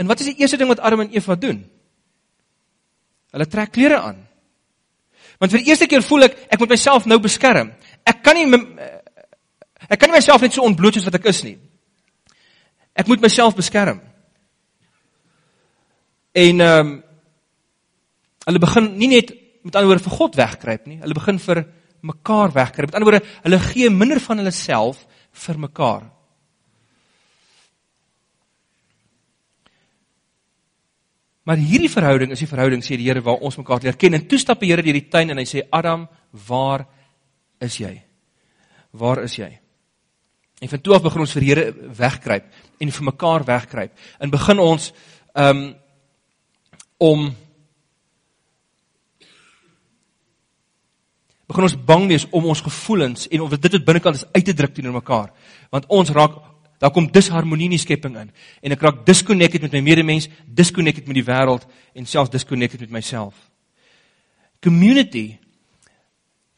[0.00, 1.64] En wat is die eerste ding wat Adam en Eva doen?
[3.34, 4.20] Hulle trek klere aan.
[5.40, 7.72] Want vir die eerste keer voel ek ek moet myself nou beskerm.
[8.06, 8.46] Ek kan nie
[9.88, 11.56] ek kan nie myself net so ontbloot soos wat ek is nie.
[12.96, 14.00] Ek moet myself beskerm.
[16.36, 16.94] En ehm um,
[18.46, 19.32] hulle begin nie net
[19.66, 21.64] met ander woorde vir God wegkruip nie, hulle begin vir
[22.06, 22.92] mekaar wegkruip.
[22.92, 25.00] Met ander woorde, hulle gee minder van hulle self
[25.46, 26.04] vir mekaar.
[31.46, 34.18] Maar hierdie verhouding is die verhouding sê die Here waar ons mekaar leer ken.
[34.18, 36.08] En toe stap die Here deur die tuin en hy sê Adam,
[36.48, 36.82] waar
[37.62, 37.92] is jy?
[38.98, 39.52] Waar is jy?
[40.64, 41.66] En van toe af begin ons vir die Here
[42.00, 42.46] wegkruip
[42.82, 43.92] en vir mekaar wegkruip.
[44.18, 44.92] En begin ons
[45.36, 45.66] um
[46.96, 47.26] om
[51.46, 54.54] begin ons bang wees om ons gevoelens en of dit wat binnekant is uit te
[54.56, 55.30] druk teenoor mekaar.
[55.70, 56.40] Want ons raak
[56.82, 58.30] Daar kom disharmonie in die skepping in
[58.62, 61.64] en ek raak disconnected met my medemens, disconnected met die wêreld
[61.96, 63.34] en selfs disconnected met myself.
[64.64, 65.38] Community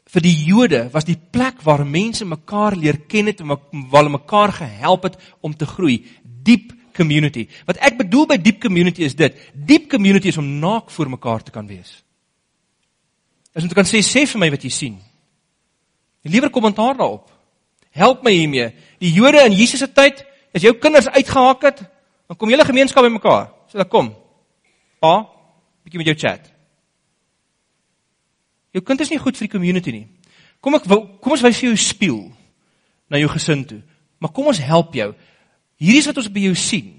[0.09, 4.17] vir die Jode was die plek waar mense mekaar leer ken het en waar hulle
[4.17, 6.01] mekaar gehelp het om te groei.
[6.23, 7.47] Diep community.
[7.69, 9.37] Wat ek bedoel by diep community is dit.
[9.53, 12.01] Diep community is om naak voor mekaar te kan wees.
[13.55, 14.97] As jy kan sê sê vir my wat jy sien.
[16.29, 17.29] Liewer kommentaar daarop.
[17.95, 18.73] Help my hiermee.
[19.03, 21.83] Die Jode in Jesus se tyd, as jou kinders uitgehaak het,
[22.29, 23.51] dan kom julle gemeenskap bymekaar.
[23.71, 24.13] So dan kom.
[25.03, 25.21] Pa,
[25.85, 26.49] bietjie met jou chat.
[28.75, 30.07] Jou kind is nie goed vir die community nie.
[30.61, 32.23] Kom ek kom ons wys vir jou spieël
[33.09, 33.81] na jou gesin toe.
[34.19, 35.13] Maar kom ons help jou.
[35.79, 36.91] Hierdie is wat ons by jou sien.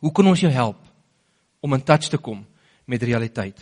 [0.00, 0.78] Hoe kan ons jou help
[1.64, 2.44] om in touch te kom
[2.86, 3.58] met realiteit?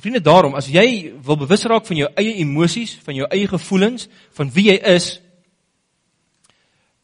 [0.00, 4.08] Vriende, daarom as jy wil bewus raak van jou eie emosies, van jou eie gevoelens,
[4.36, 5.20] van wie jy is,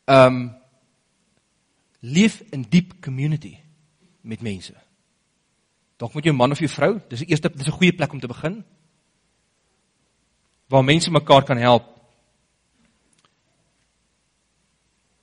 [0.06, 0.46] ehm um,
[2.06, 3.56] leef in diep community
[4.22, 4.74] met mense.
[5.98, 8.20] Dalk met jou man of jou vrou, dis die eerste dis 'n goeie plek om
[8.20, 8.64] te begin.
[10.68, 11.96] Waar mense mekaar kan help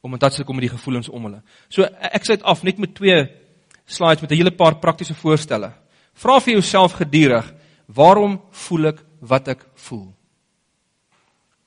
[0.01, 1.41] om dit te kom met die gevoelens om hulle.
[1.69, 3.27] So ek sê dit af net met twee
[3.85, 5.71] slides met 'n hele paar praktiese voorstelle.
[6.13, 7.53] Vra vir jouself gedurig,
[7.95, 10.07] waarom voel ek wat ek voel?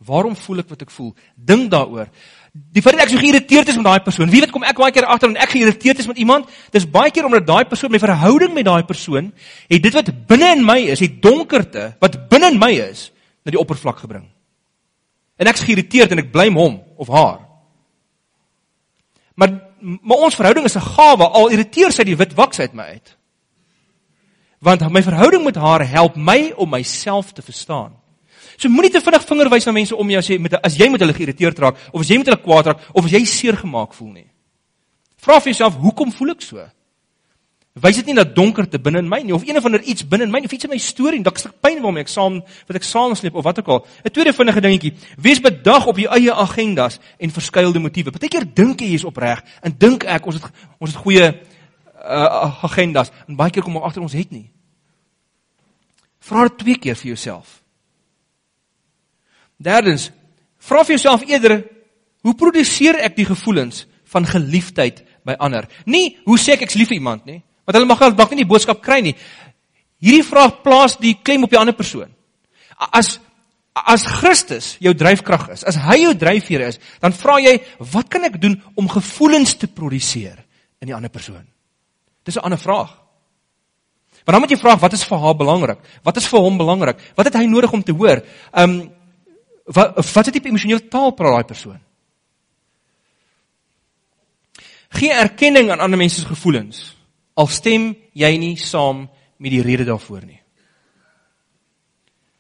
[0.07, 1.15] Waarom voel ek wat ek voel?
[1.35, 2.11] Dink daaroor.
[2.53, 4.93] Die feit dat ek so geïrriteerd is met daai persoon, wie weet kom ek baie
[4.95, 8.01] keer agter en ek geïrriteerd is met iemand, dis baie keer omdat daai persoon my
[8.01, 9.33] verhouding met daai persoon
[9.69, 13.11] het dit wat binne in my is, die donkerte wat binne in my is,
[13.45, 14.25] na die oppervlak gebring.
[15.37, 17.41] En ek's geïrriteerd en ek blame hom of haar.
[19.37, 22.85] Maar maar ons verhouding is 'n gawe al irriteer sy die wit waks uit my
[22.97, 23.17] uit
[24.61, 27.92] want my verhouding met haar help my om myself te verstaan.
[28.57, 31.03] So moenie te vinnig vinger wys na mense om jou sê met as jy met
[31.05, 33.92] hulle geïrriteerd raak of as jy met hulle kwaad raak of as jy seer gemaak
[33.95, 34.29] voel nie.
[35.21, 36.64] Vra vir jouself, hoekom voel ek so?
[37.77, 40.25] Wys dit nie na donkerte binne in my nie of een of ander iets binne
[40.25, 42.77] in my of iets in my storie, dalk 'n stuk pyn waarmee ek saam wat
[42.77, 43.87] ek saam sleep of wat ook al.
[44.05, 48.11] 'n Tweede vinnige dingetjie, wees bedag op jou eie agendas en verskeidelde motiewe.
[48.11, 50.45] Partykeer dink jy jy's opreg en dink ek ons het
[50.81, 51.35] ons het goeie
[52.07, 54.47] uh, agendas en baie keer kom ons agter ons het nie.
[56.27, 57.61] Vra dit twee keer vir jouself.
[59.62, 60.11] Derdens,
[60.59, 61.61] vra vir jouself eerder,
[62.27, 65.69] hoe produseer ek die gevoelens van geliefdheid by ander?
[65.87, 68.51] Nie hoe sê ek ek's lief vir iemand nie, want hulle mag dalk nie die
[68.51, 69.14] boodskap kry nie.
[70.03, 72.11] Hierdie vraag plaas die klem op die ander persoon.
[72.77, 73.19] As
[73.77, 77.59] as Christus jou dryfkrag is, as hy jou dryfveer is, dan vra jy,
[77.92, 80.38] wat kan ek doen om gevoelens te produseer
[80.81, 81.45] in die ander persoon?
[82.27, 82.91] Dis 'n ander vraag.
[84.25, 85.79] Maar dan moet jy vra wat is vir haar belangrik?
[86.03, 86.99] Wat is vir hom belangrik?
[87.15, 88.23] Wat het hy nodig om te hoor?
[88.53, 88.93] Ehm um,
[89.67, 91.81] wat wat is die emosionele taal praat daai persoon?
[94.89, 96.97] Gee erkenning aan ander mense se gevoelens
[97.37, 99.05] al stem jy nie saam
[99.39, 100.41] met die rede daarvoor nie.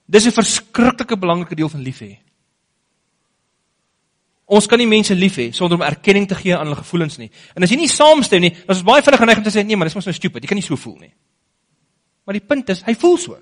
[0.06, 2.18] Dis 'n verskriklike belangrike deel van lief hê.
[4.46, 7.30] Ons kan nie mense lief hê sonder om erkenning te gee aan hulle gevoelens nie.
[7.56, 9.76] En as jy nie saamstem nie, dan is baie vinnig geneig om te sê nee,
[9.76, 10.44] maar dis mos nou stupid.
[10.44, 11.12] Jy kan nie so voel nie.
[12.26, 13.38] Maar die punt is, hy voel so.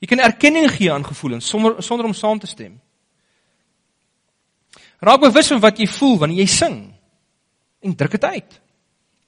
[0.00, 2.78] Jy kan erkenning gee aan gevoelens sonder sonder om saam te stem.
[5.04, 6.78] Raak bewus van wat jy voel wanneer jy sing
[7.84, 8.60] en druk dit uit.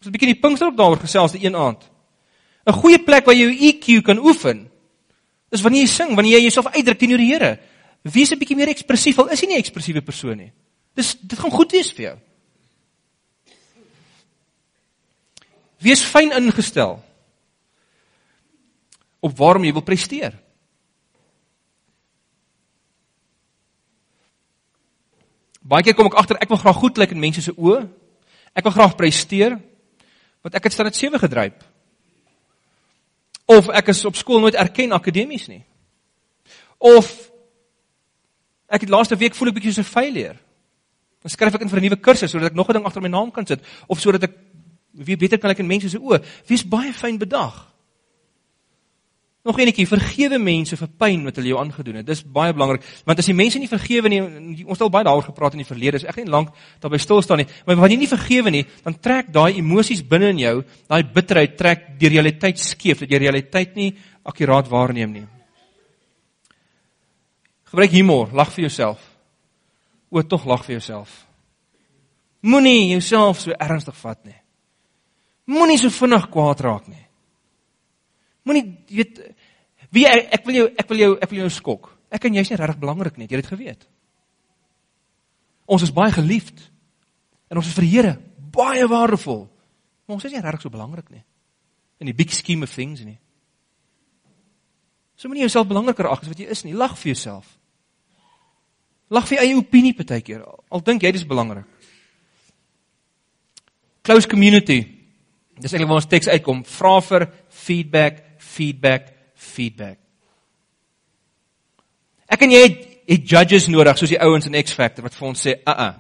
[0.00, 1.84] Ons het 'n bietjie die Pinkster ook daaroor gesels die een aand.
[2.66, 4.70] 'n Goeie plek waar jy jou EQ kan oefen.
[5.50, 7.58] Dis wanneer jy sing, wanneer jy jouself uitdruk teenoor die Here.
[8.06, 9.18] Wees 'n bietjie meer ekspressief.
[9.18, 10.52] Al is jy nie 'n ekspressiewe persoon nie.
[10.94, 12.18] Dis dit gaan goed wees vir jou.
[15.78, 17.02] Wees fyn ingestel
[19.20, 20.38] op waarom jy wil presteer.
[25.60, 27.88] Baie keer kom ek agter ek wil graag goed lyk in mense se oë.
[28.54, 29.60] Ek wil graag presteer
[30.42, 31.64] want ek het staan dit 7 gedryp.
[33.46, 35.64] Of ek is op skool nooit erken akademies nie.
[36.78, 37.30] Of
[38.68, 40.36] ek het laaste week voel ek bietjie so 'n failure.
[41.22, 43.08] Dan skryf ek in vir 'n nuwe kursus sodat ek nog 'n ding agter my
[43.08, 44.32] naam kan sit of sodat ek
[44.92, 46.22] weer beter kan lyk in mense se oë.
[46.46, 47.76] Wees baie fyn bedag.
[49.46, 52.06] Nog enetjie, vergewe mense vir pyn wat hulle jou aangedoen het.
[52.08, 54.20] Dis baie belangrik, want as jy mense nie vergewe nie,
[54.64, 56.50] ons het al baie daaroor gepraat in die verlede, is ek nie lank
[56.82, 60.32] daarby stil staan nie, maar wanneer jy nie vergewe nie, dan trek daai emosies binne
[60.34, 60.56] in jou,
[60.90, 63.92] daai bitterheid trek die realiteit skeef, dat jy realiteit nie
[64.26, 65.26] akkuraat waarneem nie.
[67.70, 69.02] Gebruik humor, lag vir jouself.
[70.10, 71.24] O, tog lag vir jouself.
[72.46, 74.38] Moenie jouself so ernstig vat nie.
[75.50, 77.02] Moenie so vinnig kwaad raak nie.
[78.46, 79.18] Moenie weet
[79.94, 81.90] wie ek, ek wil jou ek wil jou ek wil jou skok.
[82.14, 83.86] Ek en jy is nie regtig belangrik nie, jy het dit geweet.
[85.66, 86.62] Ons is baie geliefd.
[87.50, 88.14] En ons is vir die Here
[88.54, 89.46] baie waardevol.
[90.06, 91.24] Maar ons is nie regtig so belangrik nie.
[91.98, 93.18] In die big scheme of things nie.
[95.16, 96.74] So moenie jouself belangriker ag as wat jy is nie.
[96.76, 97.48] Lag vir jouself.
[99.10, 100.42] Lag vir eie opinie partykeer.
[100.44, 101.64] Al dink jy dis belangrik.
[104.06, 104.82] Close community.
[105.56, 106.64] Dis eintlik waar ons teks uitkom.
[106.68, 109.98] Vra vir feedback, feedback, feedback.
[112.26, 115.28] Ek en jy het, het judges nodig soos die ouens in X Factor wat vir
[115.28, 115.92] ons sê, "Uh uh.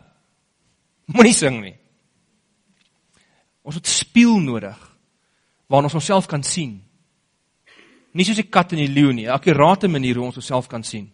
[1.14, 1.76] Moenie sing nie."
[3.62, 4.78] Ons het spieël nodig
[5.66, 6.85] waarin ons onsself kan sien.
[8.16, 10.82] Nie soos die kat en die leeu nie, 'n akkurate manier hoe ons onsself kan
[10.82, 11.10] sien.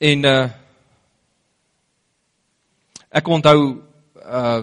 [0.00, 0.48] En uh
[3.12, 3.82] ek onthou
[4.16, 4.62] uh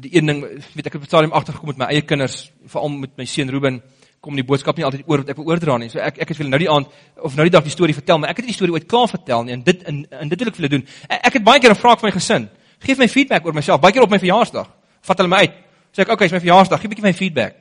[0.00, 0.40] die een ding,
[0.74, 3.82] weet ek het op stadium agtergekom met my eie kinders, veral met my seun Ruben,
[4.20, 5.88] kom die boodskap nie altyd oor wat ek wil oordra nie.
[5.88, 7.96] So ek ek het vir hulle nou die aand of nou die dag die storie
[7.96, 10.38] vertel, maar ek het die storie ooit klaar vertel nie en dit in in dit
[10.38, 10.86] wil ek vir hulle doen.
[11.08, 12.48] Ek, ek het baie keer 'n vraag van my gesin.
[12.78, 13.80] Geef my feedback oor myself.
[13.80, 14.68] Baie keer op my verjaarsdag.
[15.02, 15.69] Vat hulle my uit.
[15.92, 16.80] Sê ek, "Oké, okay, is my verjaarsdag.
[16.80, 17.54] Gee 'n bietjie my feedback."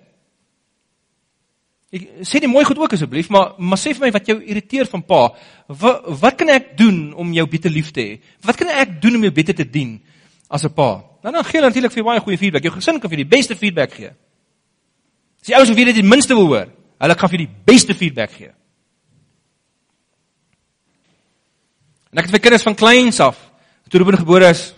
[1.89, 4.85] Ek sê dit mooi goed ook asseblief, maar maar sê vir my wat jou irriteer
[4.85, 5.33] van pa.
[5.67, 8.19] Wat wat kan ek doen om jou beter lief te hê?
[8.45, 9.99] Wat kan ek doen om jou beter te dien
[10.47, 11.03] as 'n pa?
[11.23, 12.63] Dan dan gee hulle natuurlik vir baie goeie feedback.
[12.63, 14.11] Jou gesin kan vir die beste feedback gee.
[15.41, 16.67] As jy ouers weet dit die minste wil hoor,
[16.99, 18.51] hulle kan vir die beste feedback gee.
[22.11, 23.37] En ek het vir kinders van kleins af,
[23.89, 24.73] toe Ruben gebore is,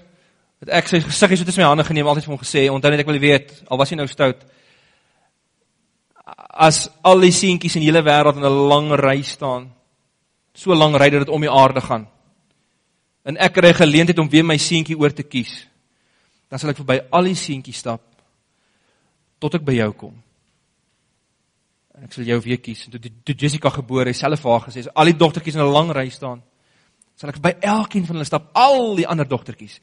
[0.61, 3.03] het ek sy gesiggie so tussen my hande geneem, altyd vir hom gesê, onthou net
[3.03, 4.43] ek wil weet, al was hy nou stout,
[6.51, 9.71] as al die seentjies in die hele wêreld in 'n lang ry staan,
[10.53, 12.07] so lank ry dat dit om die aarde gaan.
[13.25, 15.71] En ek kry geleentheid om weer my seentjie oor te kies
[16.51, 18.03] dan sal ek verby al die seentjies stap
[19.41, 20.17] tot ek by jou kom.
[21.95, 22.83] En ek sal jou weer kies.
[22.85, 25.89] En toe toe Jessica gebore is, selfe haar gesê, al die dogtertjies in 'n lang
[25.95, 26.43] ry staan,
[27.15, 29.79] sal ek by elkeen van hulle stap, al die ander dogtertjies.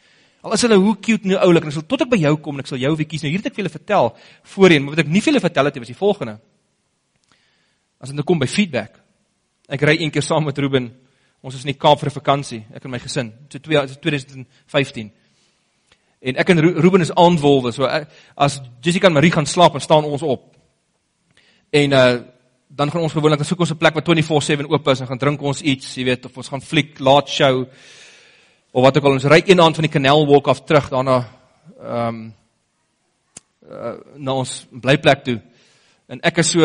[0.49, 2.35] Al is hulle hoe cute en hoe oulik, en ek sal tot ek by jou
[2.45, 3.25] kom en ek sal jou weer kies.
[3.25, 4.09] Nou hier het ek vir julle vertel
[4.55, 6.39] voorheen, maar wat ek nie vir julle vertel het nie, was die volgende.
[8.01, 8.97] As dit nou kom by feedback.
[9.69, 10.89] Ek ry een keer saam met Ruben.
[11.45, 13.33] Ons is in die Kaap vir 'n vakansie, ek en my gesin.
[13.53, 15.13] So 2015.
[16.21, 17.73] En ek en Ruben is aandwolwe.
[17.73, 17.85] So
[18.37, 20.57] as Jessica en Marie gaan slaap, dan staan ons op.
[21.71, 22.19] En uh
[22.69, 25.43] dan gaan ons gewoonlik soek ons 'n plek wat 24/7 oop is en gaan drink
[25.43, 27.67] ons iets, jy weet, of ons gaan fliek, laat show
[28.72, 29.16] of wat ook al.
[29.18, 31.18] Ons ry een aand van die Canal Walk af terug daarna
[31.78, 32.20] ehm um,
[33.68, 35.40] uh, na ons blyplek toe.
[36.09, 36.61] En ek is so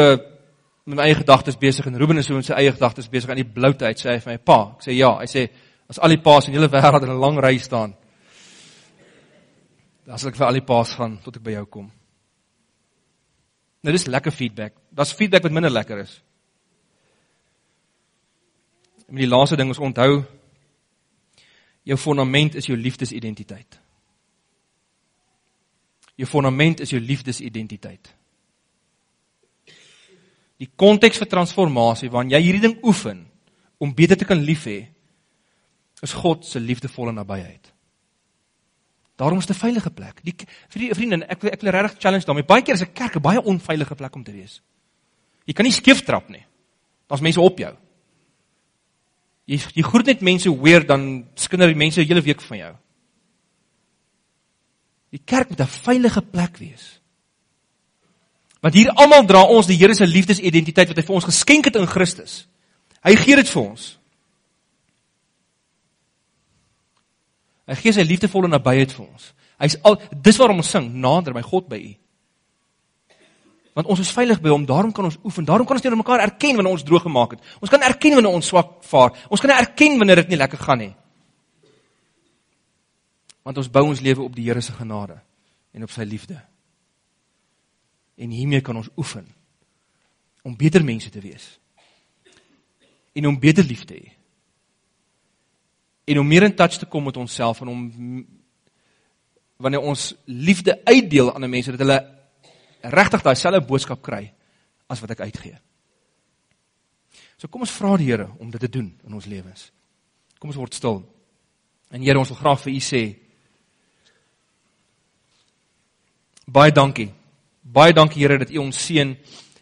[0.86, 3.40] met my eie gedagtes besig en Ruben is so met sy eie gedagtes besig aan
[3.40, 4.60] die bloute uit sê hy vir my pa.
[4.78, 5.48] Ek sê ja, hy sê
[5.90, 7.94] as al die paas in die hele wêreld in 'n lang ry staan
[10.06, 11.88] dan sal ek vir al die paas gaan tot ek by jou kom.
[13.84, 14.76] Nou dis lekker feedback.
[14.92, 16.14] Das feedback wat minder lekker is.
[19.08, 20.24] En die laaste ding is onthou
[21.84, 23.80] jou fondament is jou liefdesidentiteit.
[26.16, 28.12] Jou fondament is jou liefdesidentiteit.
[30.62, 33.26] Die konteks vir transformasie waarin jy hierdie ding oefen
[33.82, 34.80] om beter te kan lief hê
[36.04, 37.72] is God se liefdevolle nabyheid.
[39.20, 40.22] Daarom is dit 'n veilige plek.
[40.24, 42.44] Die vriende, ek ek wil regtig challenge daarmee.
[42.44, 44.62] Baie keer is 'n kerk 'n baie onveilige plek om te wees.
[45.46, 46.46] Jy kan nie skeef trap nie.
[47.08, 47.76] Daar's mense op jou.
[49.46, 52.74] Jy jy groet net mense weer dan skinder die mense 'n hele week van jou.
[55.12, 57.00] Die kerk moet 'n veilige plek wees.
[58.62, 61.76] Want hier almal dra ons die Here se liefdesidentiteit wat hy vir ons geskenk het
[61.76, 62.48] in Christus.
[63.04, 64.00] Hy gee dit vir ons.
[67.68, 69.34] Hy gee sy liefdevolle nabyheid vir ons.
[69.60, 71.94] Hy's al dis waarom ons sing nader by God by U.
[73.74, 75.46] Want ons is veilig by hom, daarom kan ons oefen.
[75.46, 77.54] Daarom kan ons teenoor mekaar erken wanneer ons droog gemaak het.
[77.60, 79.16] Ons kan erken wanneer ons swak vaar.
[79.34, 80.92] Ons kan erken wanneer dit nie lekker gaan nie.
[83.44, 85.18] Want ons bou ons lewe op die Here se genade
[85.74, 86.38] en op sy liefde.
[88.22, 89.26] En hiermee kan ons oefen
[90.46, 91.58] om beter mense te wees.
[93.18, 94.14] En om beter lief te hê.
[96.14, 97.84] En om meer in touch te kom met onsself en om
[99.58, 102.00] wanneer ons liefde uitdeel aan 'n mense dat hulle
[102.84, 104.26] regtig daai selfe boodskap kry
[104.92, 105.56] as wat ek uitgee.
[107.38, 109.70] So kom ons vra die Here om dit te doen in ons lewens.
[110.40, 111.02] Kom ons word stil.
[111.92, 113.02] En Here, ons wil graag vir U sê
[116.48, 117.10] baie dankie.
[117.64, 119.16] Baie dankie Here dat U ons seën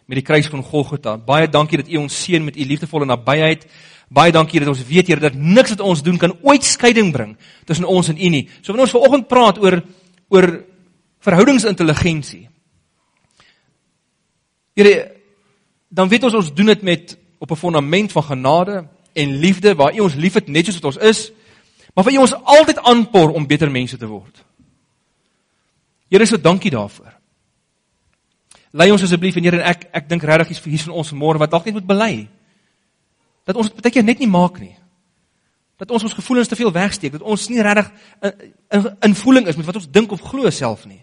[0.06, 1.16] met die kruis van Golgotha.
[1.16, 3.66] Baie dankie dat U ons seën met U liefdevolle nabyheid.
[4.12, 7.36] Baie dankie dat ons weet Here dat niks wat ons doen kan ooit skeiding bring
[7.66, 8.44] tussen ons en U nie.
[8.60, 9.80] So wanneer ons vanoggend praat oor
[10.32, 10.48] oor
[11.22, 12.46] verhoudingsintelligensie,
[14.72, 15.12] Here,
[15.88, 19.94] dan weet ons ons doen dit met op 'n fondament van genade en liefde waar
[19.94, 21.32] U ons liefhet net soos wat ons is,
[21.94, 24.44] maar waar U ons altyd aanpoor om beter mense te word.
[26.08, 27.12] Here, so dankie daarvoor.
[28.70, 31.50] Lei ons asseblief en Here en ek ek dink regtig hier van ons môre wat
[31.50, 32.28] dalk net moet bely.
[33.44, 34.76] Dat ons dit baie keer net nie maak nie.
[35.76, 37.90] Dat ons ons gevoelens te veel wegsteek, dat ons nie regtig
[38.22, 41.02] in, in, in voeling is met wat ons dink of glo self nie.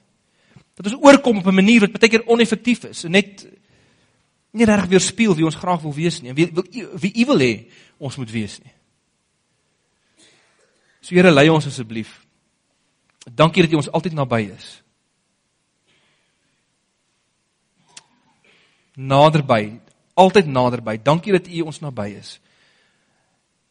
[0.80, 3.46] Dat ons oorkom op 'n manier wat baie keer oneffektief is en net
[4.52, 6.50] nie regtig weerspieël wie ons graag wil wees nie en wie
[7.04, 7.54] wie u wil hê
[7.98, 8.74] ons moet wees nie.
[11.02, 12.20] So Here lei ons asseblief.
[13.26, 14.68] Dankie dat U ons altyd naby is.
[19.00, 19.80] Naderby,
[20.14, 20.98] altyd naderby.
[21.04, 22.40] Dankie dat U ons naby is.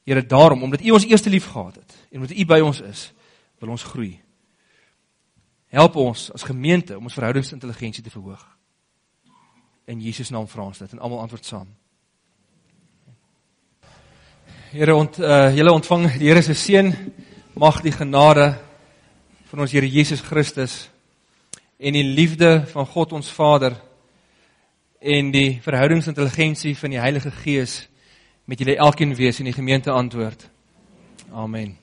[0.09, 3.11] Here, daarom omdat U ons eerste lief gehad het en omdat U by ons is,
[3.61, 4.15] wil ons groei.
[5.69, 8.45] Help ons as gemeente om ons verhoudingsintelligensie te verhoog.
[9.89, 11.69] In Jesus naam vra ons dit en almal antwoord saam.
[14.69, 16.93] Here ont uh julle ontvang die Here se seën
[17.57, 18.51] mag die genade
[19.49, 20.91] van ons Here Jesus Christus
[21.79, 23.79] en die liefde van God ons Vader
[25.01, 27.81] en die verhoudingsintelligensie van die Heilige Gees
[28.45, 30.51] met julle elkeen wees in die gemeente antwoord.
[31.33, 31.79] Amen.